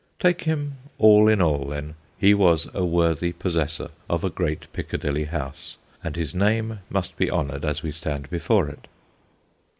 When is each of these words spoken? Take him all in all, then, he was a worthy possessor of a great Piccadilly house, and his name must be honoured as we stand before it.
Take 0.19 0.45
him 0.45 0.77
all 0.97 1.27
in 1.27 1.43
all, 1.43 1.65
then, 1.65 1.93
he 2.17 2.33
was 2.33 2.67
a 2.73 2.83
worthy 2.83 3.31
possessor 3.33 3.89
of 4.09 4.23
a 4.23 4.31
great 4.31 4.65
Piccadilly 4.73 5.25
house, 5.25 5.77
and 6.03 6.15
his 6.15 6.33
name 6.33 6.79
must 6.89 7.15
be 7.17 7.29
honoured 7.29 7.63
as 7.63 7.83
we 7.83 7.91
stand 7.91 8.27
before 8.31 8.67
it. 8.67 8.87